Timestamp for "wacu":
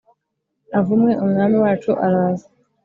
1.63-1.91